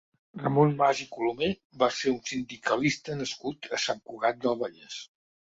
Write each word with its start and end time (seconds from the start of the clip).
Ramon 0.43 0.71
Mas 0.79 1.01
i 1.03 1.05
Colomer 1.17 1.49
va 1.83 1.89
ser 1.99 2.13
un 2.15 2.19
sindicalista 2.31 3.21
nascut 3.21 3.71
a 3.79 3.81
Sant 3.87 4.03
Cugat 4.11 4.45
del 4.47 4.59
Vallès. 4.65 4.99